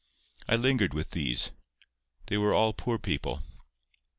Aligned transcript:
I 0.49 0.55
lingered 0.55 0.95
with 0.95 1.11
these. 1.11 1.51
They 2.25 2.35
were 2.39 2.55
all 2.55 2.73
poor 2.73 2.97
people. 2.97 3.43